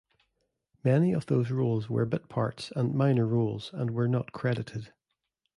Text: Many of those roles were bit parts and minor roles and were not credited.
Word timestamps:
Many 0.83 1.13
of 1.13 1.27
those 1.27 1.51
roles 1.51 1.87
were 1.87 2.07
bit 2.07 2.27
parts 2.27 2.71
and 2.75 2.95
minor 2.95 3.27
roles 3.27 3.69
and 3.71 3.91
were 3.91 4.07
not 4.07 4.31
credited. 4.31 4.91